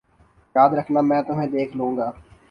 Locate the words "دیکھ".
1.47-1.75